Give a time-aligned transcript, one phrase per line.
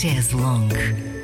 [0.00, 0.68] Chaz Long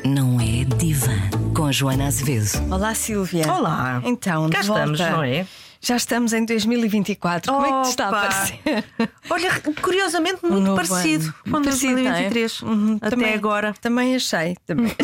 [0.04, 1.12] não é divã
[1.54, 2.72] com a Joana Azevedo.
[2.72, 3.50] Olá, Silvia.
[3.52, 4.00] Olá.
[4.04, 4.82] Então, Cá de volta.
[4.92, 5.46] estamos, não é?
[5.80, 7.52] Já estamos em 2024.
[7.52, 8.20] Como é que te está a Opa.
[8.22, 8.84] parecer?
[9.30, 11.34] Olha, curiosamente, muito novo parecido ano.
[11.44, 12.28] com Parecido, não é?
[12.28, 12.62] 2023.
[12.62, 13.74] Uhum, Até também- agora.
[13.80, 14.56] Também achei.
[14.66, 14.92] Também.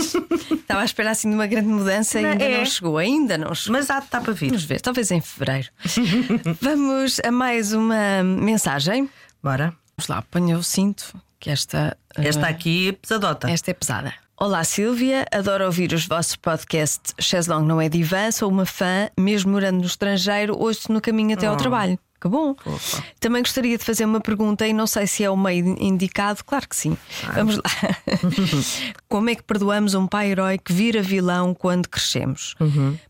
[0.51, 2.59] Estava à espera assim de uma grande mudança e Não, ainda é.
[2.59, 2.99] não chegou.
[2.99, 3.79] Ainda não chegou.
[3.79, 4.49] Mas há de estar para vir.
[4.49, 5.69] Vamos ver, talvez em fevereiro.
[6.61, 9.09] Vamos a mais uma mensagem.
[9.43, 9.73] Bora.
[9.97, 13.51] Vamos lá, ponha o cinto, que esta, Esta eh, aqui é pesadota.
[13.51, 14.15] Esta é pesada.
[14.39, 17.13] Olá Silvia, adoro ouvir os vossos podcasts.
[17.19, 21.49] Cheslong não é divã, sou uma fã, mesmo morando no estrangeiro, ouço no caminho até
[21.49, 21.99] ao trabalho.
[22.21, 22.55] Que bom!
[22.55, 23.03] Fofa.
[23.19, 26.45] Também gostaria de fazer uma pergunta e não sei se é o meio indicado.
[26.45, 26.97] Claro que sim.
[27.35, 27.63] Vamos lá.
[29.11, 32.55] Como é que perdoamos um pai herói que vira vilão quando crescemos?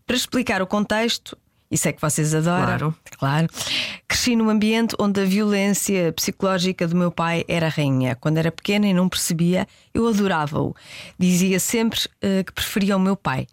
[0.07, 1.37] Para explicar o contexto,
[1.73, 2.65] isso é que vocês adoram.
[2.67, 2.95] Claro.
[3.19, 3.49] Claro.
[4.13, 8.15] Cresci num ambiente onde a violência psicológica do meu pai era rainha.
[8.15, 10.77] Quando era pequena e não percebia, eu adorava-o.
[11.19, 13.47] Dizia sempre eh, que preferia o meu pai.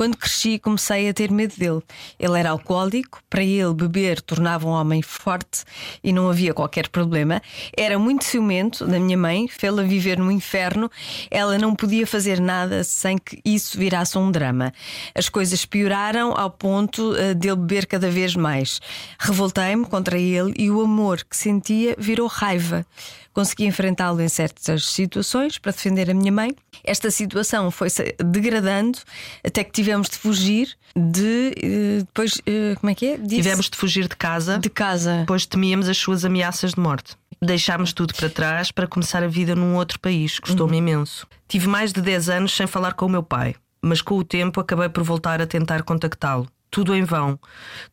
[0.00, 1.82] Quando cresci, comecei a ter medo dele.
[2.18, 5.62] Ele era alcoólico, para ele beber tornava um homem forte
[6.02, 7.42] e não havia qualquer problema.
[7.76, 10.90] Era muito ciumento da minha mãe, fê-la viver no inferno.
[11.30, 14.72] Ela não podia fazer nada sem que isso virasse um drama.
[15.14, 18.80] As coisas pioraram ao ponto eh, dele beber cada vez mais.
[19.18, 22.86] Revoltei-me contra ele e o amor que sentia virou raiva.
[23.34, 26.56] Consegui enfrentá-lo em certas situações para defender a minha mãe.
[26.82, 28.98] Esta situação foi-se degradando
[29.44, 31.52] até que tivemos de fugir de.
[31.62, 33.16] eh, depois, eh, como é que é?
[33.18, 35.24] Disse- Tivemos de fugir de casa, de casa.
[35.28, 37.14] pois temíamos as suas ameaças de morte.
[37.42, 40.38] Deixámos tudo para trás para começar a vida num outro país.
[40.38, 41.26] Custou-me imenso.
[41.46, 44.60] Tive mais de 10 anos sem falar com o meu pai, mas com o tempo
[44.60, 46.48] acabei por voltar a tentar contactá-lo.
[46.70, 47.38] Tudo em vão.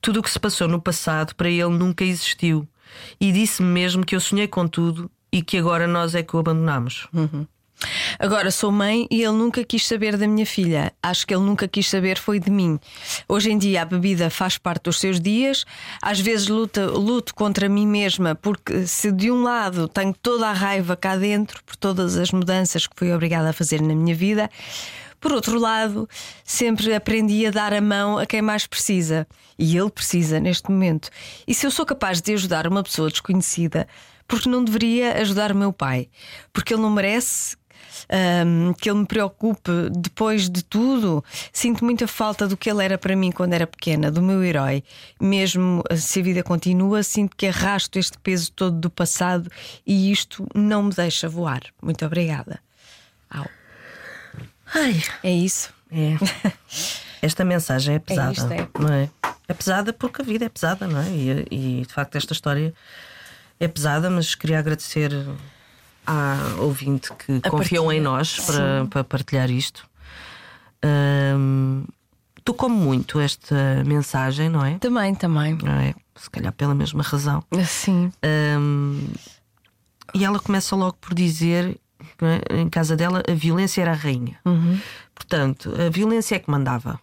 [0.01, 2.67] Tudo o que se passou no passado para ele nunca existiu.
[3.19, 6.39] E disse-me mesmo que eu sonhei com tudo e que agora nós é que o
[6.39, 7.07] abandonamos.
[8.17, 10.91] Agora sou mãe e ele nunca quis saber da minha filha.
[11.01, 12.79] Acho que ele nunca quis saber foi de mim.
[13.27, 15.63] Hoje em dia a bebida faz parte dos seus dias.
[16.01, 20.53] Às vezes luta, luto contra mim mesma, porque se de um lado tenho toda a
[20.53, 24.49] raiva cá dentro por todas as mudanças que fui obrigada a fazer na minha vida.
[25.19, 26.07] Por outro lado,
[26.43, 29.27] sempre aprendi a dar a mão a quem mais precisa.
[29.57, 31.09] E ele precisa neste momento.
[31.47, 33.87] E se eu sou capaz de ajudar uma pessoa desconhecida,
[34.27, 36.09] porque não deveria ajudar o meu pai?
[36.53, 37.55] Porque ele não merece
[38.45, 41.23] hum, que ele me preocupe depois de tudo.
[41.51, 44.83] Sinto muita falta do que ele era para mim quando era pequena, do meu herói.
[45.19, 49.49] Mesmo se a vida continua, sinto que arrasto este peso todo do passado
[49.85, 51.61] e isto não me deixa voar.
[51.81, 52.66] Muito obrigada.
[54.73, 55.73] Ai, É isso.
[55.91, 56.17] é.
[57.21, 58.31] Esta mensagem é pesada.
[58.31, 58.67] isto, é.
[58.79, 59.09] Não é?
[59.47, 61.09] É pesada porque a vida é pesada, não é?
[61.09, 62.73] E, e, de facto esta história
[63.59, 65.11] é pesada, mas queria agradecer
[66.05, 67.99] à ouvinte que A confiou partilha.
[67.99, 69.87] em nós para, para partilhar isto.
[70.83, 71.83] Ahm,
[72.43, 74.77] Tocou-me muito esta mensagem, não é?
[74.77, 75.55] Também, também.
[75.61, 75.93] Não é?
[76.15, 77.43] Se calhar pela mesma razão.
[77.65, 78.09] Sim.
[80.13, 81.77] E ela começa logo por dizer
[82.51, 84.37] é, em casa dela a violência era a rainha.
[85.15, 86.99] Portanto, a violência é que mandava.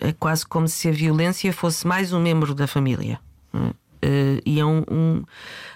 [0.00, 3.20] É quase como se a violência fosse mais um membro da família.
[4.04, 5.22] Eh, e é um, um-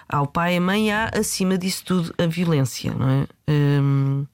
[0.09, 3.27] ao pai e à mãe há acima disso tudo a violência, não é?
[3.49, 4.25] Ahm,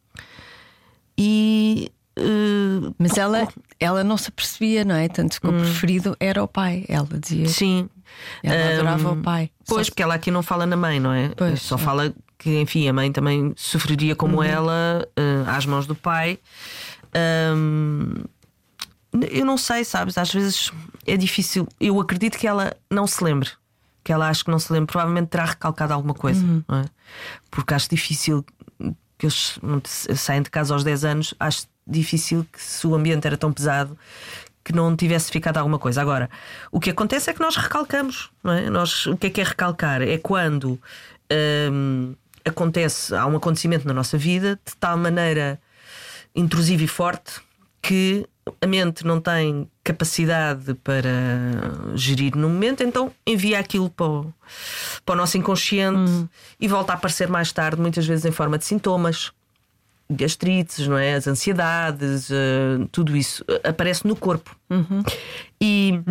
[1.17, 3.47] e eh, Mas ela,
[3.79, 5.07] ela não se apercebia, não é?
[5.07, 6.85] Tanto que o preferido era o pai.
[6.87, 7.47] Ela dizia.
[7.47, 7.89] sim,
[8.41, 9.51] Ela adorava Ahm, o pai.
[9.67, 11.29] Pois, Só- porque ela aqui não fala na mãe, não é?
[11.29, 11.77] Pois, Só é.
[11.77, 16.37] fala que, enfim, a mãe também sofreria como ela eh, às mãos do pai.
[17.13, 18.25] Ahm,
[19.31, 20.17] eu não sei, sabes?
[20.17, 20.71] Às vezes
[21.07, 21.65] é difícil.
[21.79, 23.49] Eu acredito que ela não se lembre.
[24.03, 24.91] Que ela acho que não se lembre.
[24.91, 26.85] Provavelmente terá recalcado alguma coisa, não é?
[27.49, 28.43] Porque acho difícil
[29.17, 29.57] que eles
[30.15, 31.33] saem de casa aos 10 anos.
[31.39, 33.97] Acho difícil que se o ambiente era tão pesado
[34.65, 36.01] que não tivesse ficado alguma coisa.
[36.01, 36.29] Agora,
[36.71, 38.69] o que acontece é que nós recalcamos, não é?
[38.69, 40.01] Nós, o que é que é recalcar?
[40.01, 40.77] É quando
[41.71, 45.59] hum, acontece, há um acontecimento na nossa vida de tal maneira
[46.35, 47.41] intrusiva e forte
[47.81, 48.27] que
[48.61, 51.09] a mente não tem capacidade para
[51.95, 54.33] gerir no momento, então envia aquilo para o,
[55.05, 56.27] para o nosso inconsciente
[56.59, 59.31] e volta a aparecer mais tarde, muitas vezes em forma de sintomas
[60.09, 61.15] gastrites, não é?
[61.15, 64.55] As ansiedades, eh, tudo isso eh, aparece no corpo.
[65.65, 66.01] E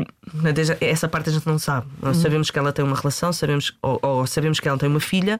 [0.81, 1.87] essa parte a gente não sabe.
[2.00, 4.99] Nós sabemos que ela tem uma relação, sabemos, ou, ou sabemos que ela tem uma
[5.00, 5.38] filha,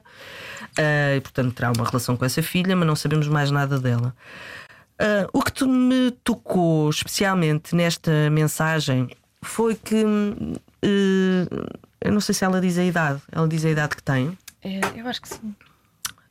[0.77, 4.15] eh, e portanto terá uma relação com essa filha, mas não sabemos mais nada dela.
[4.99, 9.09] Ah, o que tu me tocou especialmente nesta mensagem
[9.41, 10.05] foi que
[10.83, 11.47] eh,
[12.01, 14.37] eu não sei se ela diz a idade, ela diz a idade que tem.
[14.61, 15.55] É, eu acho que sim.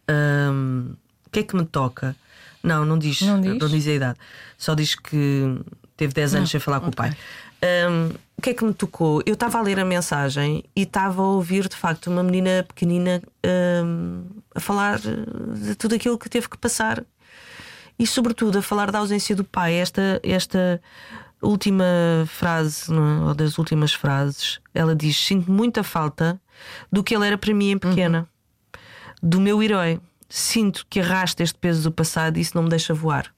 [0.08, 0.94] Hum,
[1.26, 2.14] o que é que me toca?
[2.62, 3.20] Não, não diz.
[3.22, 3.88] Não diz?
[3.88, 4.18] a idade.
[4.56, 5.58] Só diz que
[5.96, 6.96] teve 10 anos Ah, sem falar com o ok.
[6.96, 7.16] pai.
[7.64, 9.22] Hum, o que é que me tocou?
[9.24, 13.22] Eu estava a ler a mensagem e estava a ouvir de facto uma menina pequenina
[13.84, 14.24] hum,
[14.54, 17.04] a falar de tudo aquilo que teve que passar
[17.98, 19.74] e, sobretudo, a falar da ausência do pai.
[19.74, 20.80] Esta, esta
[21.40, 21.84] última
[22.26, 22.96] frase, é?
[22.96, 26.40] ou das últimas frases, ela diz: Sinto muita falta
[26.90, 28.28] do que ele era para mim em pequena,
[29.22, 30.00] do meu herói.
[30.28, 33.32] Sinto que arrasta este peso do passado e isso não me deixa voar.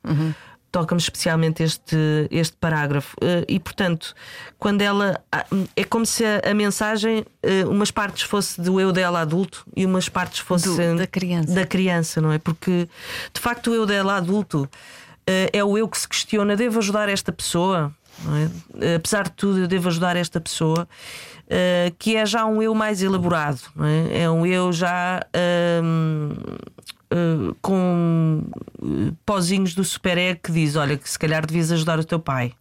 [0.74, 1.96] Toca-me especialmente este,
[2.32, 3.14] este parágrafo.
[3.22, 4.12] Eh, E, portanto,
[4.58, 5.20] quando ela.
[5.30, 9.64] ah, É como se a, a mensagem, eh, umas partes fosse do eu dela adulto
[9.76, 11.54] e umas partes fossem da criança.
[11.54, 12.38] da criança, não é?
[12.38, 12.88] Porque
[13.32, 14.68] de facto o eu dela adulto
[15.28, 17.92] eh, é o eu que se questiona: devo ajudar esta pessoa?
[18.24, 18.96] não é?
[18.96, 20.88] Apesar de tudo, eu devo ajudar esta pessoa,
[21.48, 24.22] eh, que é já um eu mais elaborado, não é?
[24.22, 25.20] É um eu já.
[25.84, 26.30] hum,
[27.14, 28.42] eh, com
[28.82, 32.18] eh, pozinhos do super ego que diz: Olha, que se calhar devias ajudar o teu
[32.18, 32.52] pai.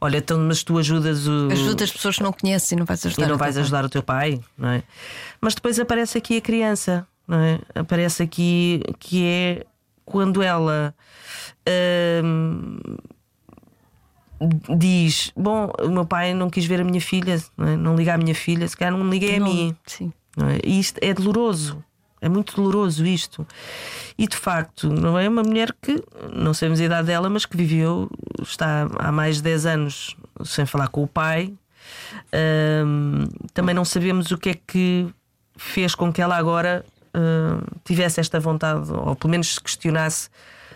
[0.00, 1.48] Olha, então, mas tu ajudas o.
[1.52, 3.24] Ajuda as pessoas que não conheces e não vais ajudar.
[3.24, 3.62] E não vais pai.
[3.62, 4.82] ajudar o teu pai, não é?
[5.40, 7.60] Mas depois aparece aqui a criança, não é?
[7.76, 9.66] Aparece aqui que é
[10.04, 10.92] quando ela
[12.24, 12.80] hum,
[14.76, 17.76] diz: Bom, o meu pai não quis ver a minha filha, não, é?
[17.76, 19.76] não liga à minha filha, se calhar não me liguei a Não, mim.
[19.86, 20.12] Sim.
[20.36, 20.58] Não é?
[20.64, 21.84] E isto é doloroso.
[22.22, 23.46] É muito doloroso isto.
[24.16, 26.02] E de facto, não é uma mulher que,
[26.32, 28.08] não sabemos a idade dela, mas que viveu,
[28.40, 31.52] está há mais de 10 anos sem falar com o pai.
[33.52, 35.08] Também não sabemos o que é que
[35.56, 36.84] fez com que ela agora
[37.84, 40.30] tivesse esta vontade, ou pelo menos se questionasse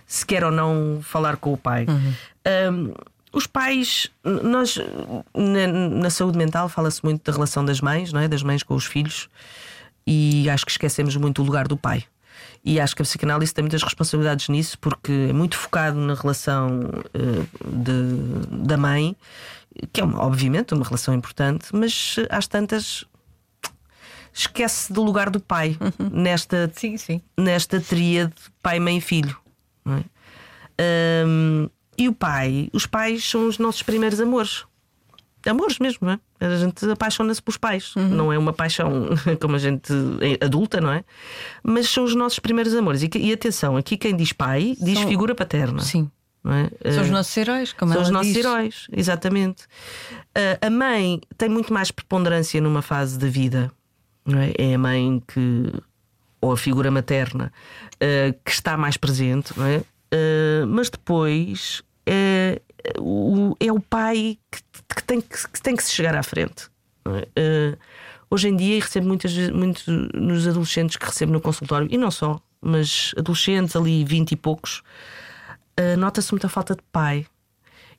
[0.06, 1.86] se quer ou não falar com o pai.
[2.44, 2.92] Ahm,
[3.32, 4.78] os pais, nós
[5.34, 8.28] na, na saúde mental fala-se muito da relação das mães, não é?
[8.28, 9.28] das mães com os filhos,
[10.06, 12.04] e acho que esquecemos muito o lugar do pai.
[12.64, 16.80] E acho que a psicanálise tem muitas responsabilidades nisso, porque é muito focado na relação
[17.14, 19.16] eh, de- da mãe,
[19.92, 23.04] que é uma- obviamente uma relação importante, mas às tantas
[24.32, 25.78] esquece do lugar do pai
[26.12, 27.20] nesta Sim, sim.
[27.38, 29.36] nesta tríade pai, mãe e filho.
[30.78, 31.24] é?
[31.26, 34.64] Hum, e o pai, os pais são os nossos primeiros amores.
[35.48, 36.18] Amores mesmo, não é?
[36.46, 37.92] A gente apaixona-se pelos pais.
[37.96, 39.08] Não é uma paixão
[39.40, 39.92] como a gente
[40.40, 41.04] é adulta, não é?
[41.62, 43.02] Mas são os nossos primeiros amores.
[43.02, 45.80] E, e atenção, aqui quem diz pai diz São- figura paterna.
[45.80, 46.10] Sim.
[46.84, 46.92] É?
[46.92, 48.44] São os Eh, nossos heróis, como são os nossos diz.
[48.44, 49.64] heróis, exatamente.
[50.32, 53.72] Ah, a mãe tem muito mais preponderância numa fase da vida,
[54.24, 54.52] não é?
[54.56, 55.72] É a mãe que,
[56.40, 57.52] ou a figura materna,
[58.00, 59.82] ah, que está mais presente, não é?
[60.68, 61.82] Mas depois
[62.98, 64.60] o, é o pai que,
[64.94, 66.68] que tem que, que tem que se chegar à frente.
[67.06, 67.28] é?
[67.36, 67.78] Ah,
[68.30, 72.10] hoje em dia, e recebo muitas muitos nos adolescentes que recebo no consultório, e não
[72.10, 74.82] só, mas adolescentes ali, 20 e poucos,
[75.78, 77.26] uh, nota-se muita falta de pai.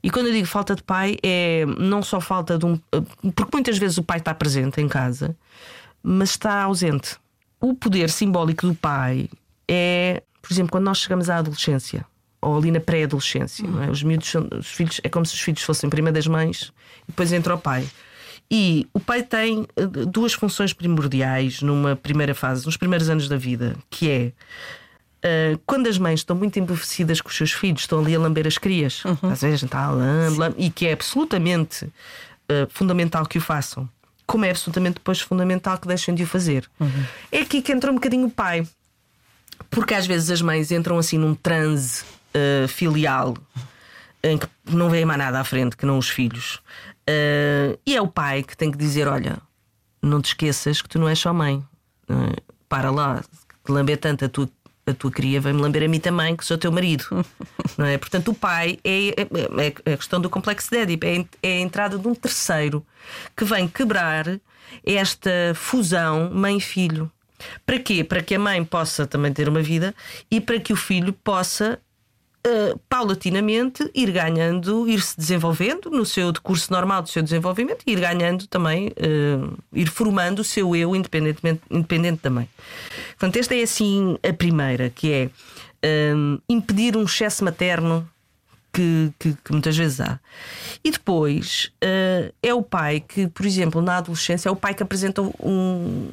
[0.02, 2.74] E quando eu digo falta de pai, é não só falta de um.
[2.74, 5.36] uh, Porque muitas vezes o pai está presente em casa,
[6.02, 7.16] mas está ausente.
[7.60, 9.28] O poder simbólico do pai
[9.68, 12.06] é, por exemplo, quando nós chegamos à adolescência,
[12.40, 13.90] ou ali na pré-adolescência, é?
[13.90, 16.72] os miúdos são, os filhos, é como se os filhos fossem prima das mães
[17.04, 17.86] e depois entra o pai.
[18.50, 23.36] E o pai tem uh, duas funções primordiais numa primeira fase, nos primeiros anos da
[23.36, 24.32] vida, que é
[25.18, 28.46] Uh, quando as mães estão muito embevecidas com os seus filhos, estão ali a lamber
[28.46, 33.36] as crias, às vezes está a lambe, lambe, e que é absolutamente uh, fundamental que
[33.36, 33.88] o façam,
[34.24, 36.70] como é absolutamente depois fundamental que deixem de o fazer.
[37.32, 38.64] É aqui que entra um bocadinho o pai,
[39.68, 42.04] porque às vezes as mães entram assim num transe
[42.34, 43.36] uh, filial
[44.22, 46.60] em que não vê mais nada à frente que não os filhos,
[47.08, 49.38] Uh, e é o pai que tem que dizer: Olha,
[50.02, 51.64] não te esqueças que tu não és só mãe.
[52.08, 52.36] Uh,
[52.68, 53.22] para lá,
[53.64, 54.50] de lamber tanto a tua,
[54.86, 57.04] a tua cria, vem-me lamber a mim também, que sou teu marido.
[57.78, 57.96] não é?
[57.96, 61.60] Portanto, o pai é, é, é a questão do complexo de Édipo, é, é a
[61.60, 62.84] entrada de um terceiro
[63.34, 64.38] que vem quebrar
[64.84, 67.10] esta fusão mãe-filho.
[67.64, 68.04] Para quê?
[68.04, 69.94] Para que a mãe possa também ter uma vida
[70.30, 71.80] e para que o filho possa
[72.46, 77.98] Uh, paulatinamente ir ganhando, ir se desenvolvendo no seu decurso normal do seu desenvolvimento ir
[77.98, 82.48] ganhando também, uh, ir formando o seu eu independentemente, independente também.
[83.18, 85.30] Portanto, esta é assim a primeira, que é
[86.14, 88.08] um, impedir um excesso materno
[88.72, 90.20] que, que, que muitas vezes há.
[90.84, 94.82] E depois uh, é o pai que, por exemplo, na adolescência, é o pai que
[94.82, 95.32] apresenta um,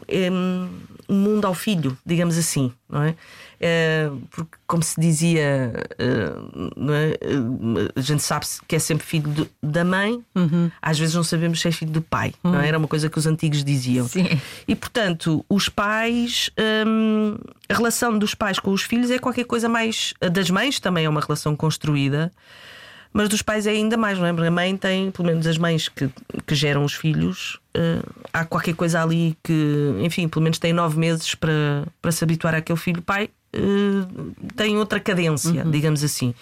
[0.10, 0.70] um,
[1.08, 3.16] um mundo ao filho, digamos assim, não é?
[3.60, 7.90] é porque, como se dizia, é, é?
[7.96, 10.70] a gente sabe que é sempre filho do, da mãe, uhum.
[10.82, 12.52] às vezes não sabemos se é filho do pai, uhum.
[12.52, 12.68] não é?
[12.68, 14.08] Era uma coisa que os antigos diziam.
[14.08, 14.26] Sim.
[14.68, 16.50] E portanto, os pais,
[16.88, 17.38] hum,
[17.70, 20.14] a relação dos pais com os filhos é qualquer coisa mais.
[20.32, 22.32] das mães também é uma relação construída
[23.16, 24.30] mas dos pais é ainda mais, não é?
[24.30, 26.10] A mãe tem, pelo menos as mães que,
[26.46, 31.00] que geram os filhos, uh, há qualquer coisa ali que, enfim, pelo menos tem nove
[31.00, 33.00] meses para, para se habituar àquele filho.
[33.00, 35.72] O pai uh, tem outra cadência, uhum.
[35.72, 36.36] digamos assim.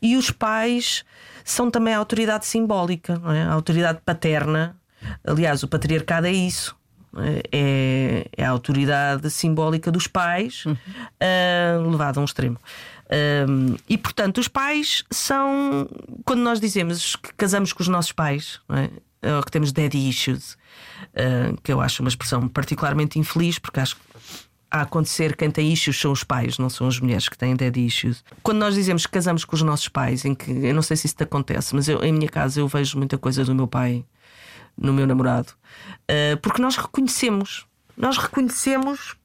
[0.00, 1.04] E os pais
[1.44, 3.42] são também a autoridade simbólica, não é?
[3.42, 4.74] A autoridade paterna.
[5.22, 6.74] Aliás, o patriarcado é isso.
[7.50, 10.72] É, é a autoridade simbólica dos pais, uhum.
[10.74, 12.58] uh, levado a um extremo.
[13.48, 15.88] Um, e portanto, os pais são.
[16.24, 19.36] Quando nós dizemos que casamos com os nossos pais, é?
[19.36, 20.56] ou que temos daddy issues,
[21.14, 24.02] uh, que eu acho uma expressão particularmente infeliz, porque acho que
[24.70, 27.86] a acontecer quem tem issues são os pais, não são as mulheres que têm daddy
[27.86, 28.24] issues.
[28.42, 31.06] Quando nós dizemos que casamos com os nossos pais, em que eu não sei se
[31.06, 34.04] isso te acontece, mas eu, em minha casa eu vejo muita coisa do meu pai
[34.76, 35.52] no meu namorado,
[36.10, 37.66] uh, porque nós reconhecemos.
[37.96, 39.16] Nós reconhecemos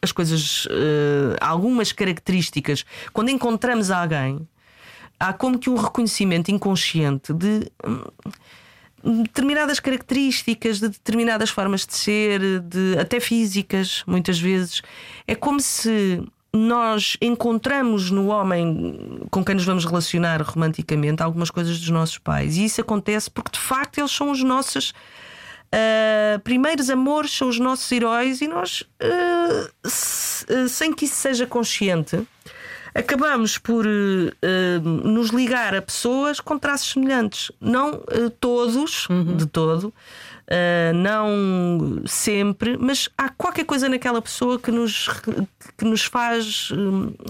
[0.00, 4.46] as coisas, uh, algumas características, quando encontramos alguém,
[5.18, 12.60] há como que um reconhecimento inconsciente de hum, determinadas características, de determinadas formas de ser,
[12.60, 14.82] de até físicas, muitas vezes.
[15.26, 16.20] É como se
[16.52, 22.56] nós encontramos no homem com quem nos vamos relacionar romanticamente algumas coisas dos nossos pais.
[22.56, 24.92] E isso acontece porque de facto eles são os nossos
[25.72, 29.88] Uh, primeiros amores são os nossos heróis e nós, uh,
[30.68, 32.28] sem que isso seja consciente,
[32.94, 37.50] acabamos por uh, nos ligar a pessoas com traços semelhantes.
[37.58, 38.02] Não
[38.38, 39.34] todos, uhum.
[39.34, 39.94] de todo,
[40.94, 45.08] não sempre, mas há qualquer coisa naquela pessoa que nos,
[45.78, 46.68] que nos faz,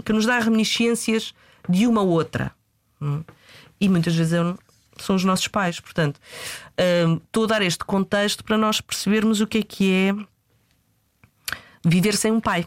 [0.05, 1.33] que nos dá reminiscências
[1.69, 2.51] de uma outra.
[3.01, 3.23] Hum.
[3.81, 4.59] E muitas vezes eu
[4.99, 5.81] são os nossos pais.
[5.81, 6.21] Portanto,
[6.77, 10.15] estou a dar este contexto para nós percebermos o que é que é
[11.85, 12.67] viver sem um pai.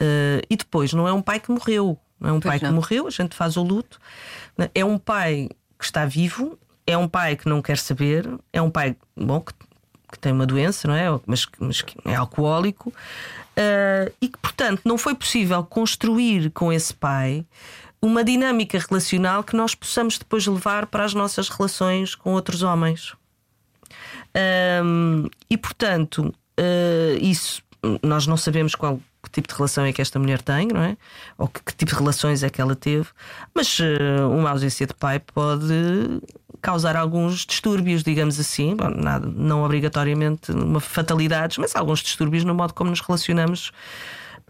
[0.00, 2.68] Uh, e depois, não é um pai que morreu, não é um pois pai não.
[2.70, 4.00] que morreu, a gente faz o luto.
[4.74, 5.48] É um pai
[5.78, 9.52] que está vivo, é um pai que não quer saber, é um pai bom que,
[10.10, 11.06] que tem uma doença, não é?
[11.26, 12.90] Mas, mas que é alcoólico.
[12.90, 17.44] Uh, e que, portanto, não foi possível construir com esse pai
[18.02, 23.14] uma dinâmica relacional que nós possamos depois levar para as nossas relações com outros homens.
[24.84, 27.62] Um, e portanto, uh, isso
[28.02, 30.96] nós não sabemos qual que tipo de relação é que esta mulher tem, não é?
[31.38, 33.06] Ou que, que tipo de relações é que ela teve,
[33.54, 36.20] mas uh, uma ausência de pai pode
[36.60, 42.54] causar alguns distúrbios, digamos assim, Bom, nada, não obrigatoriamente uma fatalidades, mas alguns distúrbios no
[42.54, 43.72] modo como nos relacionamos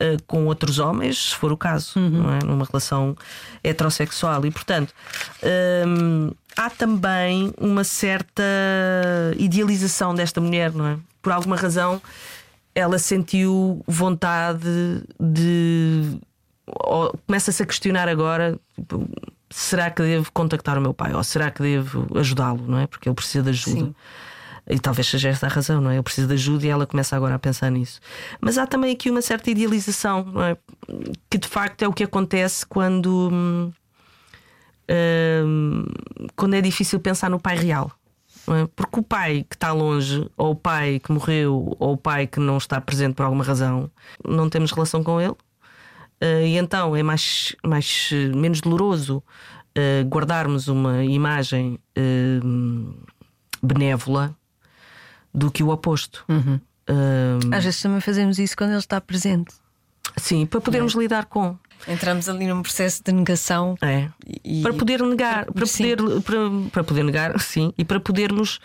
[0.02, 2.11] uh, com outros homens, se for o caso, uhum.
[2.11, 2.38] não é?
[2.44, 3.16] numa relação
[3.62, 4.44] heterossexual.
[4.44, 4.92] E, portanto,
[5.42, 8.42] um, ehm, há também uma certa
[9.38, 10.99] idealização desta mulher, não é?
[11.21, 12.02] Por alguma razão,
[12.75, 16.18] ela sentiu vontade de.
[17.26, 18.59] Começa-se a questionar agora.
[18.75, 19.09] Tipo,
[19.50, 21.14] será que devo contactar o meu pai?
[21.14, 22.87] Ou será que devo ajudá-lo, não é?
[22.87, 23.80] Porque ele precisa de ajuda.
[23.80, 23.94] Sim.
[24.73, 25.99] E talvez seja esta a razão, não é?
[25.99, 28.00] Eu preciso de ajuda e ela começa agora a pensar nisso.
[28.41, 30.57] Mas há também aqui uma certa idealização, não é?
[31.29, 33.29] Que de facto é o que acontece quando.
[33.31, 33.73] Hum,
[35.45, 35.85] hum
[36.35, 37.93] quando é difícil pensar no pai real.
[38.49, 38.67] É?
[38.75, 42.41] Porque o pai que está longe, ou o pai que morreu, ou o pai que
[42.41, 43.91] não está presente por alguma razão,
[44.26, 45.37] não temos relação com ele.
[46.23, 49.23] Uh, e então é mais, mais menos doloroso
[49.76, 52.95] uh, guardarmos uma imagem uh,
[53.62, 54.35] benévola
[55.33, 56.25] do que o oposto.
[56.29, 56.61] Uhum.
[57.53, 59.55] Às vezes também fazemos isso quando ele está presente.
[60.17, 60.99] Sim, para podermos é.
[60.99, 61.57] lidar com.
[61.87, 63.77] Entramos ali num processo de negação.
[63.81, 64.09] É.
[64.45, 64.62] E...
[64.62, 66.39] Para poder negar, para poder, para,
[66.71, 68.61] para poder negar, sim, e para podermos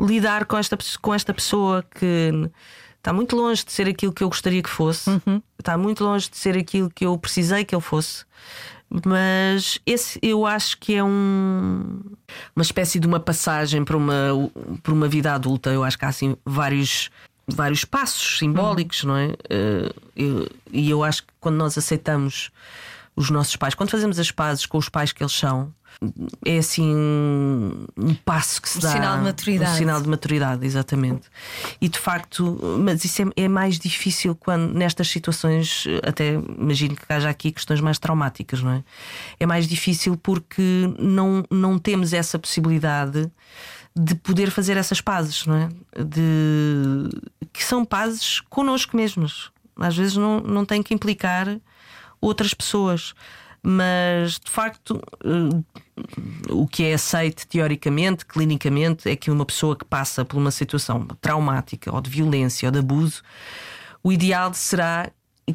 [0.00, 2.50] lidar com esta, com esta pessoa que
[2.96, 5.42] está muito longe de ser aquilo que eu gostaria que fosse, uhum.
[5.58, 8.24] está muito longe de ser aquilo que eu precisei que ele fosse.
[9.04, 12.00] Mas esse eu acho que é um,
[12.54, 14.50] uma espécie de uma passagem para uma,
[14.82, 15.70] para uma vida adulta.
[15.70, 17.10] Eu acho que há assim vários,
[17.48, 19.10] vários passos simbólicos, uhum.
[19.10, 19.32] não é?
[19.50, 22.50] Eh, e eu acho que quando nós aceitamos
[23.16, 25.72] os nossos pais, quando fazemos as pazes com os pais que eles são,
[26.44, 28.92] é assim um passo que se um dá.
[28.92, 29.70] Sinal de maturidade.
[29.70, 31.28] Um sinal de maturidade, exatamente.
[31.80, 37.12] E de facto, mas isso é, é, mais difícil quando nestas situações, até imagino que
[37.12, 38.84] haja aqui questões mais traumáticas, não é?
[39.38, 43.30] É mais difícil porque não, não temos essa possibilidade
[43.96, 45.68] de poder fazer essas pazes, não é?
[46.02, 47.08] De
[47.52, 49.52] que são pazes connosco mesmos.
[49.76, 51.60] Às vezes não, não tem que implicar
[52.24, 53.14] outras pessoas.
[53.66, 56.02] Mas de facto, eh,
[56.50, 61.06] o que é aceito teoricamente, clinicamente, é que uma pessoa que passa por uma situação
[61.18, 63.22] traumática ou de violência ou de abuso,
[64.02, 65.10] o ideal será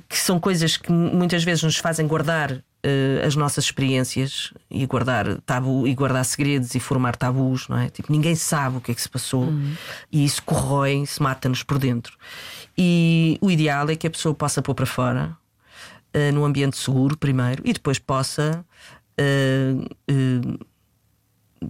[0.08, 5.40] que são coisas que muitas vezes nos fazem guardar uh, as nossas experiências e guardar
[5.42, 7.90] tabu e guardar segredos e formar tabus, não é?
[7.90, 9.74] Tipo, ninguém sabe o que é que se passou uhum.
[10.12, 12.18] e isso corrói, se mata-nos por dentro.
[12.78, 15.38] E o ideal é que a pessoa possa pôr para fora
[16.16, 18.66] uh, num ambiente seguro primeiro e depois possa
[19.20, 20.66] uh,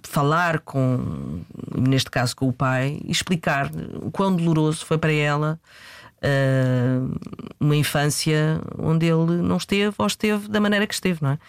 [0.04, 1.42] falar com,
[1.76, 5.60] neste caso com o pai, e explicar o quão doloroso foi para ela
[6.20, 7.20] uh,
[7.60, 11.40] uma infância onde ele não esteve ou esteve da maneira que esteve, não é?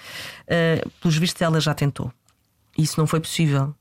[0.84, 2.12] Uh, pelos vistos, ela já tentou.
[2.76, 3.74] Isso não foi possível.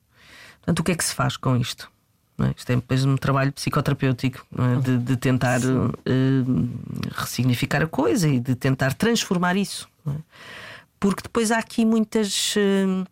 [0.58, 1.89] Portanto, o que é que se faz com isto?
[2.39, 2.53] É?
[2.55, 4.81] Isto é depois um trabalho psicoterapêutico é?
[4.81, 6.69] de, de, tentar uh,
[7.12, 9.89] ressignificar a coisa e de tentar transformar isso.
[10.08, 10.12] É?
[11.00, 12.55] Porque depois há aqui muitas.
[12.55, 13.05] Uh,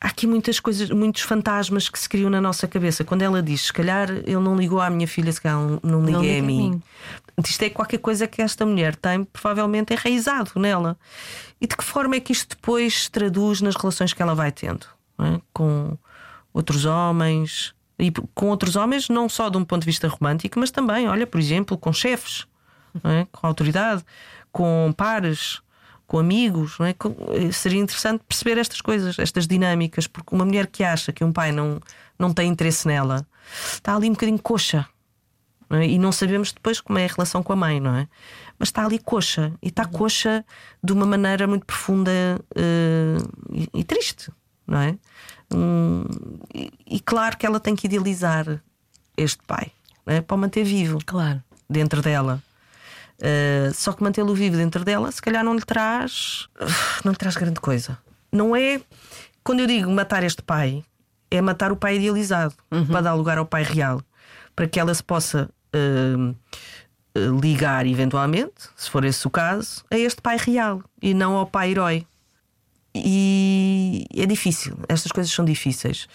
[0.00, 3.04] há aqui muitas coisas, muitos fantasmas que se criam na nossa cabeça.
[3.04, 6.40] Quando ela diz, se calhar ele não ligou à minha filha, se calhar não liguei
[6.40, 6.82] não a mim.
[7.42, 10.96] Isto é qualquer coisa que esta mulher tem, provavelmente enraizado nela.
[11.60, 14.52] E de que forma é que isto depois se traduz nas relações que ela vai
[14.52, 14.86] tendo
[15.18, 15.40] é?
[15.52, 15.96] com
[16.52, 17.74] outros homens?
[17.98, 21.26] E com outros homens, não só de um ponto de vista romântico, mas também, olha,
[21.26, 22.46] por exemplo, com chefes,
[23.04, 23.26] é?
[23.30, 24.04] com autoridade,
[24.50, 25.62] com pares
[26.06, 26.90] com amigos, é?
[26.90, 31.32] Eh, seria interessante perceber estas coisas, estas dinâmicas, porque uma mulher que acha que um
[31.32, 31.80] pai não,
[32.18, 33.26] não tem interesse nela
[33.72, 34.86] está ali um bocadinho coxa.
[35.68, 35.88] Não é?
[35.88, 38.06] E não sabemos depois como é a relação com a mãe, não é?
[38.58, 40.44] Mas está ali coxa e está coxa
[40.82, 42.10] de uma maneira muito profunda
[42.50, 44.30] uh, e, e, triste,
[44.66, 44.96] não é?
[45.54, 46.04] Um,
[46.52, 48.60] e, e, claro que ela tem que idealizar
[49.16, 49.70] este pai
[50.06, 50.20] é?
[50.20, 51.42] para o manter vivo claro.
[51.70, 52.42] dentro dela.
[53.18, 56.48] Uh, só que mantê-lo vivo dentro dela, se calhar não lhe traz.
[57.04, 57.96] não lhe traz grande coisa.
[58.32, 58.80] Não é.
[59.44, 60.82] Quando eu digo matar este pai,
[61.30, 62.86] é matar o pai idealizado uhum.
[62.86, 64.02] para dar lugar ao pai real,
[64.56, 66.36] para que ela se possa uh,
[67.40, 71.70] ligar eventualmente, se for esse o caso, a este pai real e não ao pai
[71.70, 72.06] herói.
[72.94, 76.06] E é difícil, estas coisas são difíceis.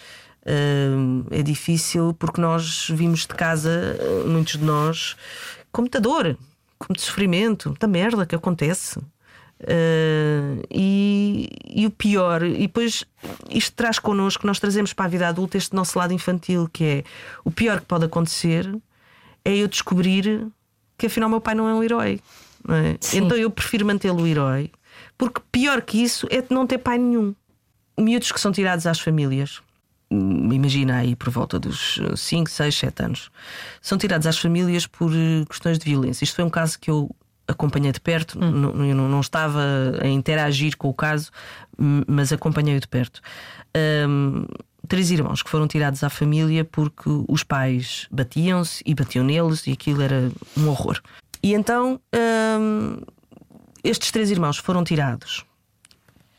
[0.42, 5.16] Uh, é difícil porque nós vimos de casa, muitos de nós,
[5.72, 6.38] computador
[6.80, 8.98] como de sofrimento, da merda que acontece.
[9.62, 13.04] Uh, e, e, o pior, e depois
[13.50, 17.04] isto traz connosco, nós trazemos para a vida adulta este nosso lado infantil, que é
[17.44, 18.74] o pior que pode acontecer
[19.44, 20.48] é eu descobrir
[20.98, 22.22] que afinal meu pai não é um herói.
[22.70, 23.18] É?
[23.18, 24.72] Então eu prefiro mantê-lo herói,
[25.20, 27.36] porque pior que isso é não ter pai nenhum.
[28.00, 29.62] Miúdos que são tirados às famílias
[30.12, 33.32] imagina aí por volta dos 5, 6, 7 anos,
[33.82, 36.24] são tirados às famílias por eh, questões de violência.
[36.24, 37.16] Isto foi um caso que eu
[37.48, 38.52] acompanhei de perto, hum.
[38.52, 39.62] não, eu não estava
[40.02, 41.32] a interagir com o caso,
[41.78, 43.22] mas acompanhei-o de perto.
[44.08, 44.46] Um,
[44.88, 49.72] três irmãos que foram tirados à família porque os pais batiam-se e batiam neles e
[49.72, 51.00] aquilo era um horror.
[51.42, 52.00] E então
[52.60, 53.02] um,
[53.84, 55.46] estes três irmãos foram tirados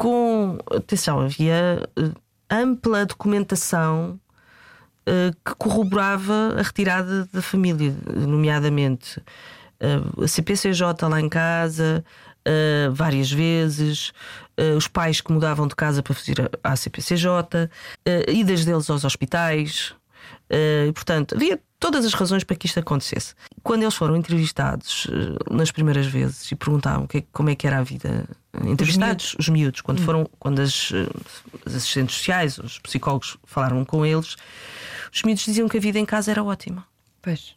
[0.01, 0.59] com.
[0.75, 2.11] Atenção, havia eh,
[2.51, 4.19] ampla documentação
[5.07, 7.95] uh, que corroborava a retirada da família,
[8.27, 12.03] nomeadamente uh, a CPCJ lá em casa,
[12.95, 14.13] várias vezes,
[14.77, 17.69] os pais que mudavam de casa para fazer a CPCJ,
[18.27, 19.95] idas deles aos hospitais.
[20.51, 23.35] E, portanto, havia todas as razões para que isto acontecesse.
[23.63, 25.07] Quando eles foram entrevistados
[25.51, 28.29] nas primeiras vezes e perguntavam que, como é que era a vida
[28.67, 30.05] entrevistados, os miúdos, os miúdos quando hum.
[30.05, 31.09] foram, quando as, eh,
[31.65, 34.37] as, assistentes sociais, os psicólogos falaram com eles,
[35.13, 36.85] os miúdos diziam que a vida em casa era ótima.
[37.23, 37.55] Pois.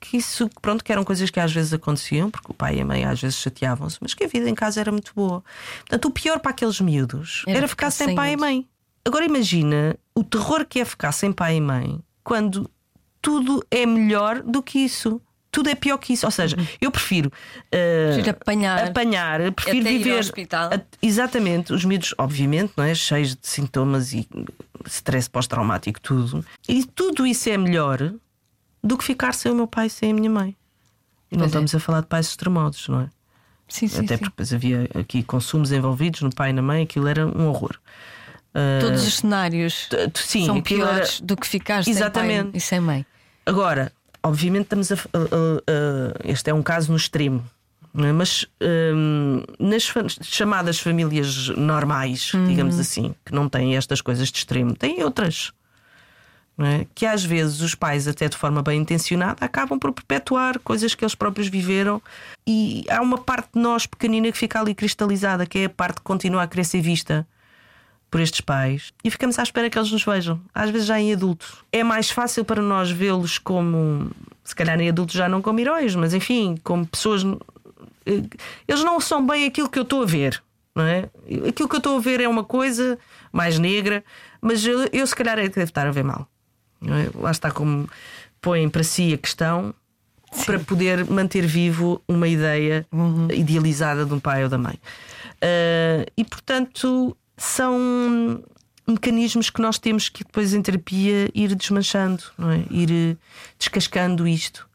[0.00, 2.84] Que isso, pronto, que eram coisas que às vezes aconteciam, porque o pai e a
[2.84, 5.42] mãe às vezes chateavam-se, mas que a vida em casa era muito boa.
[5.80, 8.38] Portanto, o pior para aqueles miúdos era, era ficar sem, sem pai eles.
[8.38, 8.68] e mãe.
[9.06, 12.68] Agora imagina o terror que é ficar sem pai e mãe quando
[13.22, 15.20] tudo é melhor do que isso
[15.56, 16.26] tudo é pior que isso.
[16.26, 16.66] Ou seja, uhum.
[16.82, 17.32] eu prefiro,
[17.72, 20.20] uh, apanhar, apanhar, prefiro viver.
[20.52, 22.94] A, exatamente, os miúdos, obviamente, não é?
[22.94, 24.28] cheios de sintomas e
[24.84, 26.44] stress pós-traumático, tudo.
[26.68, 28.12] E tudo isso é melhor
[28.84, 30.54] do que ficar sem o meu pai e sem a minha mãe.
[31.32, 31.46] E não é.
[31.46, 33.10] estamos a falar de pais extremosos, não é?
[33.66, 34.18] Sim, sim, Até sim.
[34.18, 37.76] porque depois havia aqui consumos envolvidos no pai e na mãe, aquilo era um horror.
[38.56, 41.26] Uh, Todos os cenários sim, são piores era...
[41.26, 43.04] do que ficar sem pai e sem mãe.
[43.44, 43.92] Agora,
[44.22, 47.44] obviamente estamos a, a, a, este é um caso no extremo
[48.04, 48.12] é?
[48.12, 48.46] mas
[48.94, 49.92] hum, nas
[50.22, 52.46] chamadas famílias normais, uhum.
[52.46, 55.52] digamos assim, que não têm estas coisas de extremo, têm outras.
[56.58, 56.86] é?
[56.94, 61.04] que às vezes os pais, até de forma bem intencionada, acabam por perpetuar coisas que
[61.04, 62.02] eles próprios viveram
[62.46, 65.96] e há uma parte de nós pequenina que fica ali cristalizada, que é a parte
[65.96, 67.26] que continua a querer ser vista
[68.10, 71.12] por estes pais e ficamos à espera que eles nos vejam, às vezes já em
[71.12, 71.56] adultos.
[71.72, 74.10] É mais fácil para nós vê-los como,
[74.44, 77.22] se calhar em adultos já não como heróis, mas enfim, como pessoas.
[78.06, 78.22] eh,
[78.66, 80.42] Eles não são bem aquilo que eu estou a ver,
[80.74, 81.08] não é?
[81.48, 82.98] Aquilo que eu estou a ver é uma coisa
[83.32, 84.04] mais negra,
[84.40, 86.28] mas eu, eu se calhar é que devo estar a ver mal.
[86.82, 87.10] é?
[87.20, 87.88] Lá está como
[88.40, 89.74] põem para si a questão
[90.44, 92.86] para poder manter vivo uma ideia
[93.34, 94.78] idealizada de um pai ou da mãe.
[95.40, 98.42] Ah, e portanto são
[98.86, 102.64] mecanismos que nós temos que depois em terapia ir desmanchando, não é?
[102.70, 103.16] ir eh,
[103.58, 104.66] descascando isto.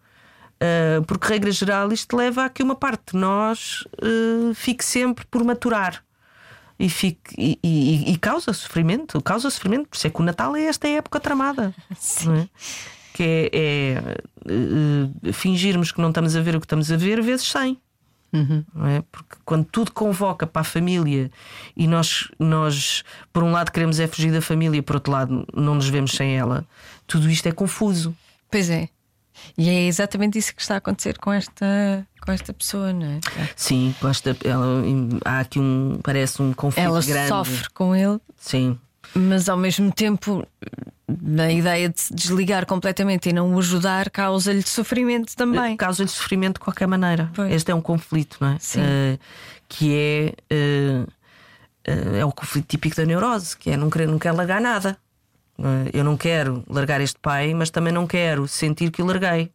[0.62, 5.26] Ah, porque, regra geral, isto leva a que uma parte de nós eh, fique sempre
[5.26, 6.04] por maturar
[6.78, 9.19] e, fique, e, e- e causa sofrimento.
[9.21, 11.74] Causa sofrimento, por isso é que o Natal é esta época tramada.
[12.26, 12.50] não é?
[13.13, 14.17] Que é, é,
[15.26, 17.78] eh, fingirmos que não estamos a ver o que estamos a ver, vezes 100.
[18.34, 19.04] Não é?
[19.12, 21.30] Porque quando tudo convoca para a família
[21.76, 25.76] e nós, nós, por um lado, queremos é fugir da família, por outro lado, não
[25.76, 26.65] nos vemos sem ela,
[27.06, 28.15] tudo isto é confuso.
[28.50, 28.89] Pois é.
[29.58, 33.20] E é exatamente isso que está a acontecer com esta, com esta pessoa, não é?
[33.56, 34.65] Sim, basta, ela,
[35.26, 37.30] há aqui um, parece um conflito Ela grande.
[37.30, 38.78] sofre com ele, Sim,
[39.15, 40.46] mas ao mesmo tempo,
[41.21, 45.76] na ideia de se desligar completamente e não o ajudar, causa-lhe sofrimento também.
[45.78, 47.30] causa-lhe sofrimento de qualquer maneira.
[47.34, 47.52] Pois.
[47.52, 48.58] Este é um conflito, não é?
[48.60, 48.82] Sim.
[48.82, 49.19] Eh,
[49.67, 51.06] que é, eh,
[51.86, 54.97] eh, é o conflito típico da neurose, que é não querer, não quero largar nada.
[55.60, 59.52] Eh, eu não quero largar este pai, mas também não quero sentir que o larguei.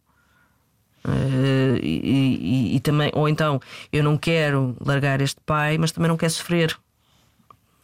[1.08, 3.60] Eh, e, e- e também, ou então,
[3.92, 6.76] eu não quero largar este pai, mas também não quero sofrer.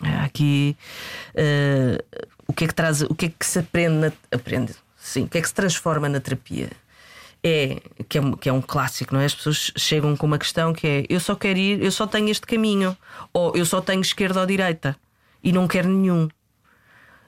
[0.02, 0.76] Aqui
[1.34, 2.02] eh,
[2.46, 5.28] o que é que traz, o que é que se aprende, na, aprende, sim, o
[5.28, 6.70] que é que se transforma na terapia?
[7.44, 9.24] É que, é que é um clássico, não é?
[9.24, 12.28] As pessoas chegam com uma questão que é eu só quero ir, eu só tenho
[12.28, 12.96] este caminho,
[13.32, 14.96] ou eu só tenho esquerda ou direita
[15.42, 16.28] e não quero nenhum.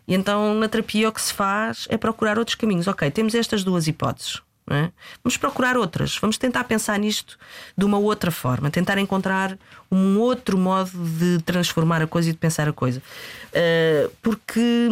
[0.06, 2.86] E então na terapia o que se faz é procurar outros caminhos.
[2.86, 4.40] Ok, temos estas duas hipóteses.
[4.70, 4.90] É?
[5.22, 6.16] Vamos procurar outras.
[6.16, 7.38] Vamos tentar pensar nisto
[7.76, 9.58] de uma outra forma, tentar encontrar
[9.90, 13.02] um outro modo de transformar a coisa e de pensar a coisa.
[13.50, 14.88] Uh, porque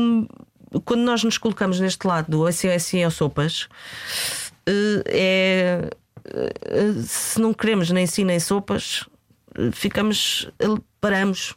[0.85, 3.63] quando nós nos colocamos neste lado do assim é assim é sopas,
[4.69, 5.89] uh, é
[6.27, 9.07] uh, se não queremos nem sim nem sopas,
[9.73, 10.51] ficamos
[11.01, 11.55] paramos,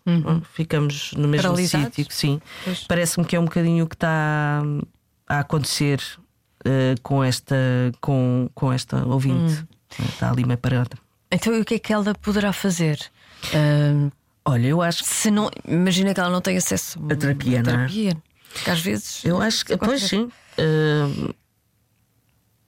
[0.54, 2.41] ficamos no mesmo sítio, sim.
[2.88, 4.62] Parece-me que é um bocadinho o que está
[5.28, 6.01] a acontecer
[6.65, 7.56] eh, com esta
[8.01, 9.65] com, com esta ouvinte.
[10.10, 10.97] Está ali meio parada.
[11.32, 12.99] Então, e o que é que ela poderá fazer?
[13.54, 14.10] Ahm,
[14.47, 17.63] Olha, eu acho que se não, imagina que ela não tem acesso A terapia, à
[17.63, 17.75] não é?
[17.78, 18.17] terapia.
[18.54, 19.25] Porque às vezes.
[19.25, 20.30] eu acho que pois sim.
[20.58, 21.34] Eh,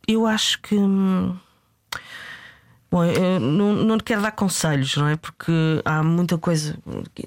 [0.08, 1.38] eu acho que hum,
[2.90, 5.18] Bom, eu não, não quero dar conselhos, não é?
[5.18, 5.52] Porque
[5.84, 6.78] há muita coisa,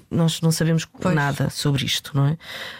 [0.09, 1.13] nós não sabemos Pois.
[1.13, 2.37] nada sobre isto, não é?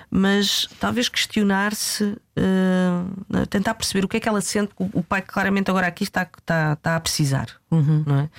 [0.09, 5.21] Mas talvez questionar-se, eh, tentar perceber o que é que ela sente, que o pai
[5.21, 8.29] claramente agora aqui está, está, está a precisar, não é?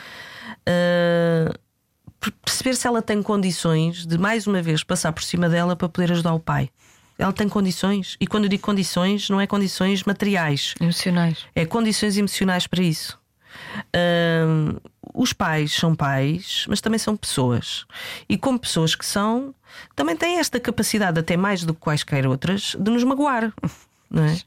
[2.21, 5.89] Per- perceber se ela tem condições de mais uma vez passar por cima dela para
[5.89, 6.71] poder ajudar o pai.
[7.19, 11.47] Ela tem condições, e quando eu digo condições, não é condições materiais, Emocionais.
[11.55, 13.21] é condições emocionais para isso.
[15.15, 17.85] Os pais são pais, mas também são pessoas.
[18.29, 19.55] E como pessoas que são,
[19.95, 23.53] também têm esta capacidade, até mais do que quaisquer outras, de nos magoar.
[24.11, 24.39] Não é?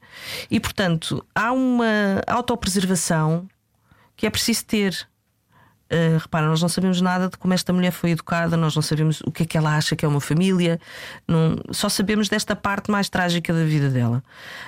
[0.48, 3.48] E portanto, há uma autopreservação
[4.16, 5.08] que é preciso ter.
[5.92, 9.20] Uh, repara, nós não sabemos nada de como esta mulher foi educada, nós não sabemos
[9.20, 10.80] o que é que ela acha que é uma família,
[11.28, 14.22] não- só sabemos desta parte mais trágica da vida dela.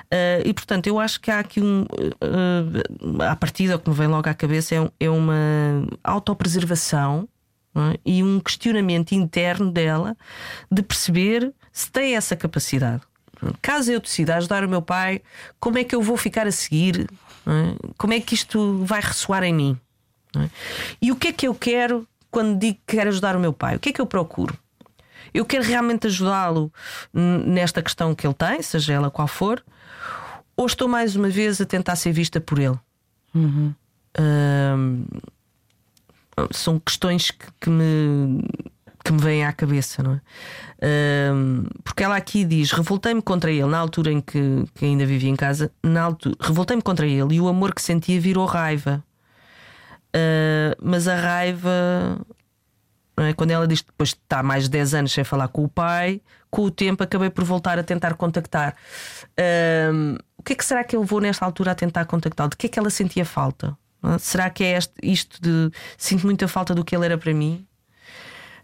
[0.04, 1.82] Uh, e portanto, eu acho que há aqui um.
[1.82, 5.34] Uh, à partida, o que me vem logo à cabeça é, é uma
[6.04, 7.28] autopreservação
[7.74, 7.98] é?
[8.04, 10.16] e um questionamento interno dela
[10.70, 13.02] de perceber se tem essa capacidade.
[13.62, 15.22] Caso eu decida ajudar o meu pai,
[15.60, 17.08] como é que eu vou ficar a seguir?
[17.46, 17.92] é?
[17.96, 19.78] Como é que isto vai ressoar em mim?
[20.36, 20.50] É?
[21.00, 23.76] E o que é que eu quero quando digo que quero ajudar o meu pai?
[23.76, 24.56] O que é que eu procuro?
[25.32, 26.72] Eu quero realmente ajudá-lo
[27.12, 29.62] nesta questão que ele tem, seja ela qual for,
[30.56, 32.78] ou estou mais uma vez a tentar ser vista por ele?
[34.18, 35.04] Ahm,
[36.50, 38.42] são questões que, que me
[39.04, 40.20] que me vêm à cabeça, não é?
[41.82, 45.36] Porque ela aqui diz: revoltei-me contra ele na altura em que, que ainda vivia em
[45.36, 49.02] casa, na altura, revoltei-me contra ele e o amor que sentia virou raiva.
[50.14, 52.18] Ah, mas a raiva,
[53.16, 53.32] é?
[53.34, 56.20] quando ela diz que depois está mais de 10 anos sem falar com o pai,
[56.50, 58.74] com o tempo acabei por voltar a tentar contactar.
[59.38, 60.16] Ahm,
[60.48, 62.50] que é que será que eu vou nesta altura a tentar contactá-lo?
[62.50, 63.76] De que é que ela sentia falta?
[64.02, 64.18] É?
[64.18, 67.66] Será que é este, isto de sinto muita falta do que ele era para mim?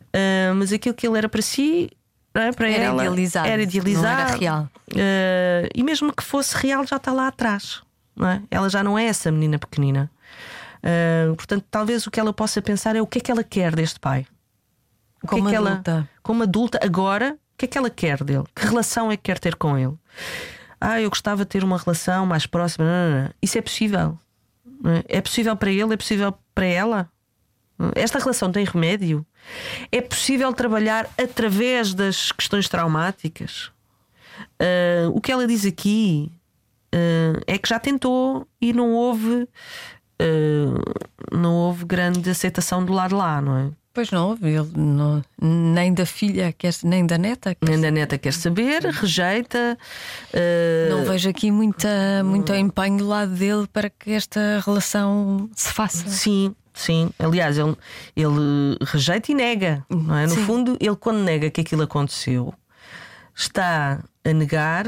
[0.08, 1.90] Uh, mas aquilo que ele era para si
[2.32, 2.52] é?
[2.52, 4.06] para era ela idealizado, era idealizado.
[4.06, 4.70] Não era real.
[4.90, 7.82] Uh, e mesmo que fosse real, já está lá atrás.
[8.20, 8.40] É?
[8.50, 10.10] Ela já não é essa menina pequenina.
[10.84, 13.74] Uh, portanto, talvez o que ela possa pensar é o que é que ela quer
[13.74, 14.26] deste pai.
[15.22, 15.90] O como que é adulta.
[15.90, 18.44] Ela, como adulta, agora, o que é que ela quer dele?
[18.54, 19.94] Que relação é que quer ter com ele?
[20.78, 22.84] Ah, eu gostava de ter uma relação mais próxima.
[22.84, 23.30] Não, não, não.
[23.40, 24.18] Isso é possível.
[25.08, 25.18] É?
[25.18, 27.10] é possível para ele, é possível para ela.
[27.94, 29.26] Esta relação tem remédio?
[29.90, 33.72] É possível trabalhar através das questões traumáticas?
[34.60, 36.30] Uh, o que ela diz aqui
[36.94, 39.48] uh, é que já tentou e não houve
[40.20, 43.70] uh, não houve grande aceitação do lado lá, não é?
[43.94, 47.56] Pois não houve, ele não, nem da filha, quer, nem da neta.
[47.62, 49.78] Nem da neta quer saber, rejeita.
[50.32, 50.90] Uh...
[50.90, 56.08] Não vejo aqui muita, muito empenho do lado dele para que esta relação se faça.
[56.08, 57.08] Sim, sim.
[57.20, 57.76] Aliás, ele,
[58.16, 59.86] ele rejeita e nega.
[59.88, 60.26] Não é?
[60.26, 60.44] No sim.
[60.44, 62.52] fundo, ele, quando nega que aquilo aconteceu,
[63.32, 64.86] está a negar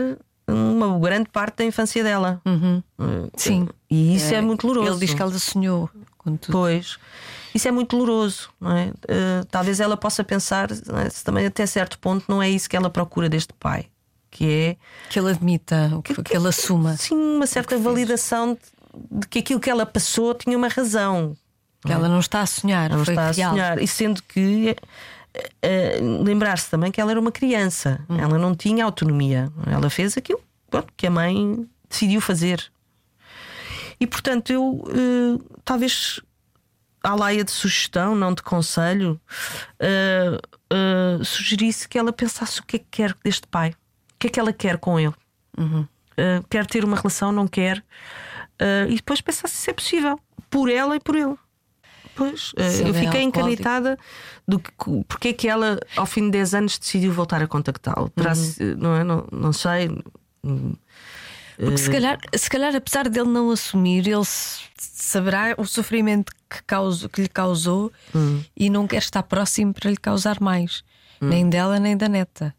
[0.48, 2.40] uma grande parte da infância dela.
[2.44, 2.82] Uhum.
[2.98, 3.68] Uh, sim.
[3.90, 4.92] E isso é, é, muito doloroso.
[4.92, 5.88] Ele diz que ela sonhou
[6.24, 6.52] tudo.
[6.52, 6.98] Pois.
[7.54, 8.88] Isso é muito doloroso, não é?
[8.88, 11.08] Uh, talvez ela possa pensar, é?
[11.24, 13.86] também até certo ponto não é isso que ela procura deste pai,
[14.30, 14.76] que é
[15.08, 16.96] que ele admita, que, que, que ele assuma.
[16.96, 21.34] Sim, uma certa validação de, de, que aquilo que ela passou tinha uma razão.
[21.80, 23.50] Que ela não está a sonhar, não está real.
[23.50, 23.82] a sonhar.
[23.82, 24.76] E sendo que
[25.36, 28.18] uh, lembrar-se também que ela era uma criança, hum.
[28.18, 29.50] ela não tinha autonomia.
[29.66, 30.42] Ela fez aquilo
[30.96, 32.70] que a mãe decidiu fazer.
[33.98, 36.20] E portanto, eu uh, talvez
[37.06, 39.20] à laia de sugestão, não de conselho,
[39.80, 40.36] uh,
[40.74, 44.30] uh, sugerisse que ela pensasse o que é que quer deste pai, o que é
[44.30, 45.14] que ela quer com ele.
[45.56, 45.82] Uhum.
[45.82, 47.84] Uh, quer ter uma relação, não quer,
[48.88, 50.18] e depois pensasse se é possível,
[50.50, 51.34] por ela e por ele.
[52.14, 53.98] Pois, eu fiquei encanitada
[54.48, 54.72] do que,
[55.06, 58.10] porque é que ela, ao fim de 10 anos, decidiu voltar a contactá-lo.
[58.16, 58.76] Uhum.
[58.78, 59.04] Não, é?
[59.04, 59.90] não, não sei.
[61.56, 64.24] Porque se calhar, se calhar, apesar dele não assumir, ele
[64.78, 68.42] saberá o sofrimento que, causou, que lhe causou hum.
[68.56, 70.82] e não quer estar próximo para lhe causar mais,
[71.20, 71.28] hum.
[71.28, 72.54] nem dela nem da neta.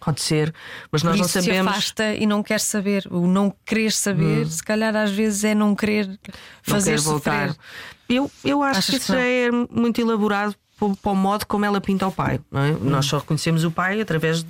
[0.00, 0.52] Pode ser,
[0.92, 1.72] mas nós não sabemos.
[1.72, 4.50] Se afasta e não quer saber, o não querer saber, hum.
[4.50, 6.18] se calhar às vezes é não querer
[6.62, 7.48] fazer não quer voltar.
[7.48, 7.64] Sofrer.
[8.08, 10.54] Eu, eu acho Achas que isso já é muito elaborado
[11.00, 12.40] para o modo como ela pinta o pai.
[12.50, 12.72] Não é?
[12.72, 12.78] Hum.
[12.82, 14.44] Nós só reconhecemos o pai através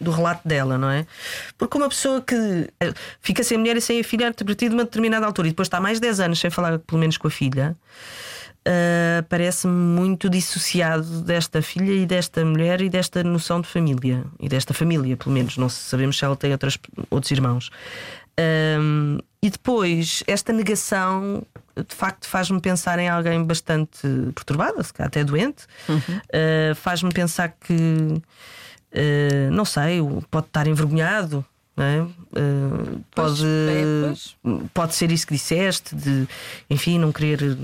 [0.00, 1.06] do relato dela, não é?
[1.58, 2.34] Porque uma pessoa que
[2.80, 5.50] eh, fica sem mulher e sem a filha a partir de uma determinada altura e
[5.50, 7.76] depois está mais 10 anos sem falar pelo menos com a filha.
[8.66, 14.48] Uh, parece-me muito dissociado desta filha e desta mulher e desta noção de família e
[14.48, 15.58] desta família, pelo menos.
[15.58, 16.78] Não sabemos se ela tem outras,
[17.10, 17.70] outros irmãos.
[18.80, 21.44] Um, e depois, esta negação
[21.76, 24.00] de facto faz-me pensar em alguém bastante
[24.34, 25.66] perturbada, até doente.
[25.88, 25.98] Uhum.
[25.98, 27.74] Uh, faz-me pensar que,
[28.94, 31.44] uh, não sei, pode estar envergonhado.
[31.76, 32.02] É?
[32.02, 34.14] Uh, pode, é,
[34.72, 36.28] pode ser isso que disseste, de
[36.70, 37.58] enfim, não querer.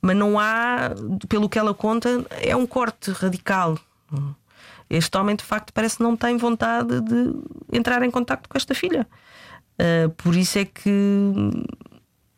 [0.00, 0.92] Mas não há,
[1.28, 3.76] pelo que ela conta, é um corte radical.
[4.88, 7.32] Este homem, de facto, parece que não tem vontade de
[7.72, 9.04] entrar em contato com esta filha.
[9.74, 10.92] Uh, por isso é que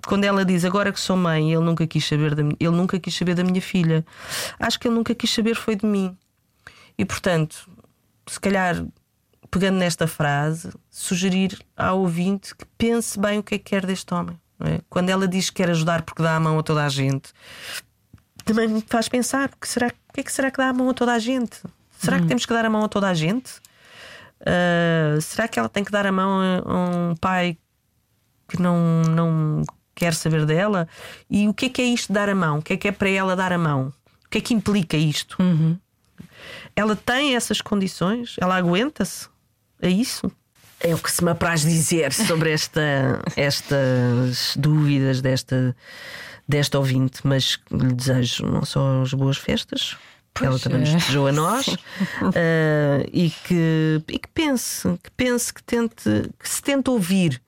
[0.06, 3.14] quando ela diz agora que sou mãe, ele nunca quis saber da, ele nunca quis
[3.14, 4.04] saber da minha filha.
[4.58, 6.16] Acho que ele nunca quis saber foi de mim.
[6.96, 7.68] E portanto,
[8.32, 8.84] se calhar
[9.50, 14.12] pegando nesta frase, sugerir ao ouvinte que pense bem o que é que quer deste
[14.12, 14.38] homem.
[14.60, 14.80] É?
[14.90, 17.32] Quando ela diz que quer ajudar porque dá a mão a toda a gente,
[18.44, 20.90] também me faz pensar: porque será, o que é que será que dá a mão
[20.90, 21.60] a toda a gente?
[21.98, 22.20] Será hum.
[22.22, 23.60] que temos que dar a mão a toda a gente?
[24.40, 27.58] Uh, será que ela tem que dar a mão a, um pai
[28.48, 29.62] que não, não
[29.94, 30.88] quer saber dela?
[31.30, 32.58] E o que é que é isto dar a mão?
[32.58, 33.92] O que é que é para ela dar a mão?
[34.24, 35.36] O que é que implica isto?
[35.40, 35.78] Uhum.
[36.74, 38.36] Ela tem essas condições?
[38.40, 39.28] Ela aguenta-se
[39.82, 40.30] a isso?
[40.80, 45.76] É o que se me apraz dizer sobre esta, estas dúvidas desta,
[46.46, 49.96] desta ouvinte, mas lhe desejo não só as boas festas,
[50.38, 50.96] Pois ela também nos é.
[50.96, 51.76] desejou a nós uh,
[53.12, 57.42] e, que, e que pense, que pense, que tente, que se tente ouvir,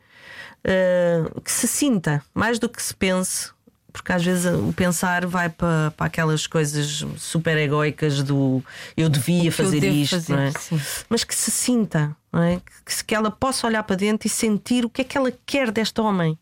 [0.65, 3.53] uh, que se sinta mais do que se pense,
[3.93, 8.63] porque às vezes o pensar vai para, para aquelas coisas super egóicas do
[8.97, 10.51] eu devia fazer eu isto, fazer, não é?
[10.53, 10.81] Sim.
[11.09, 12.61] mas que se sinta, não é?
[12.85, 15.71] que, que ela possa olhar para dentro e sentir o que é que ela quer
[15.71, 16.39] deste homem,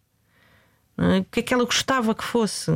[0.96, 1.18] é?
[1.18, 2.70] o que é que ela gostava que fosse.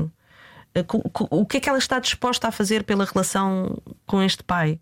[0.74, 0.85] Eh,
[1.30, 4.78] o que é que ela está disposta a fazer pela relação com este pai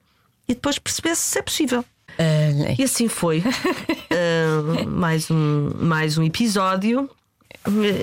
[0.48, 1.85] e depois perceber se é possível.
[2.18, 3.42] Ah, E assim foi.
[4.12, 7.09] Ah, mais, um, mais um episódio.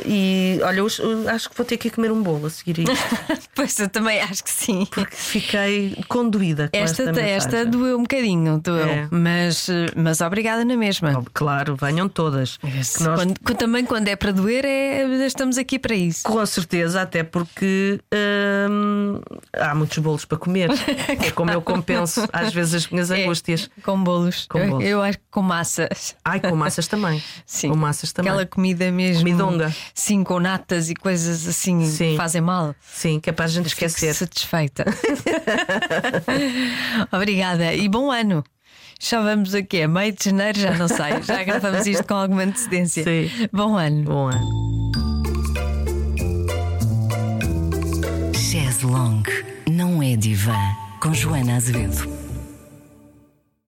[0.06, 2.80] E olha, eu eu acho que vou ter que ir comer um bolo a seguir
[2.80, 2.93] isto.
[3.56, 4.86] pois eu também acho que sim.
[4.91, 8.86] Porque fiquei conduída com esta, Esta, esta doeu um bocadinho, doeu.
[8.88, 9.08] É.
[9.12, 11.24] Mas, mas obrigada na mesma.
[11.34, 12.58] Claro, venham todas.
[12.58, 16.24] Que nós- Quando- também quando é para doer, é, estamos aqui para isso.
[16.24, 18.00] Com certeza, até porque
[18.70, 19.20] hum,
[19.54, 20.70] há muitos bolos para comer.
[21.28, 23.70] É como eu compenso às vezes as minhas É, angústias.
[23.84, 24.46] com bolos.
[24.50, 24.86] Com Eu- bolos.
[24.86, 26.15] Eu, acho que com massas.
[26.24, 27.22] Ai, com massas também.
[27.46, 27.70] Sim.
[27.70, 28.32] Com massas também.
[28.32, 29.24] Aquela comida mesmo.
[29.94, 32.12] Sim, com natas e coisas assim Sim.
[32.12, 32.76] que fazem mal.
[32.82, 34.14] Sim, que é para a gente Fico esquecer.
[34.14, 34.86] satisfeita.
[37.12, 38.44] Obrigada e bom ano.
[39.00, 41.22] Já vamos aqui, a meio de janeiro, já não sei.
[41.24, 43.04] Já gravamos isto com alguma antecedência.
[43.04, 43.48] Sim.
[43.54, 44.04] Bom ano.
[44.04, 44.92] Bom ano.
[48.34, 50.56] Chaise Longue não é divã.
[51.00, 52.27] Com Joana Azevedo.